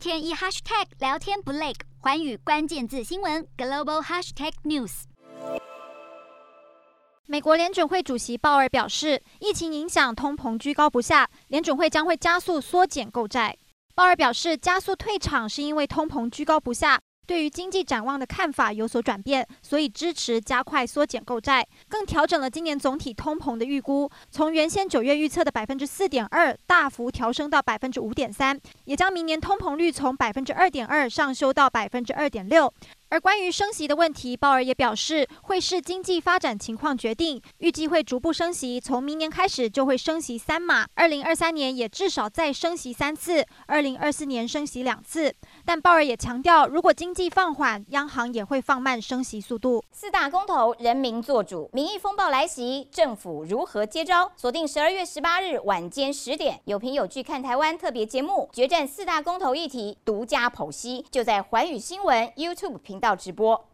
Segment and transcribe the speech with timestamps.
[0.00, 5.02] 天一 hashtag 聊天不累，寰宇关键字新闻 global hashtag news。
[7.26, 13.54] 美国联准会主席鲍尔表示，疫情影响通膨居高不下，联准会将会加速缩减购债。
[13.94, 16.98] 鲍尔表示，加速退场是因为通膨居高不下。
[17.30, 32.74] 对于经济展望的看法有所转变，所以支持加快缩减购债，更调整了今年总体通膨的预估，从原先九月预测的百分之四点二大幅调升到百分之五点三，也将明年通膨率从百分之二点二上修到百分之二点六。
[33.10, 45.34] 而关于升息的问题，鲍尔也表示会视经济发展情况决定，预计会逐步升息，从明年开始就会升息三码，二零二三年也至少再升息三次，二零二四年升息两次。
[45.64, 49.82] 但鲍尔也强调，如果经济放缓，央行也会放慢升息速度。
[49.90, 54.30] 四大公投，人民做主，民意风暴来袭，政府如何接招？
[54.36, 63.69] 锁定十二月十八日晚间十点，有凭有据看台湾特别节目，决战四大公投议题，独家剖析，就在寰宇新闻 YouTube 到直播。